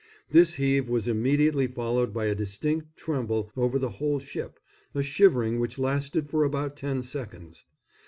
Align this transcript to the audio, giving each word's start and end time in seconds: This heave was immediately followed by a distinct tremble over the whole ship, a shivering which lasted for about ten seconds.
This 0.31 0.55
heave 0.55 0.89
was 0.89 1.07
immediately 1.07 1.67
followed 1.67 2.11
by 2.11 2.25
a 2.25 2.33
distinct 2.33 2.97
tremble 2.97 3.51
over 3.55 3.77
the 3.77 3.91
whole 3.91 4.17
ship, 4.17 4.59
a 4.95 5.03
shivering 5.03 5.59
which 5.59 5.77
lasted 5.77 6.27
for 6.27 6.43
about 6.43 6.75
ten 6.75 7.03
seconds. 7.03 7.65